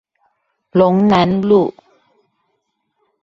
[0.71, 1.71] 龍南路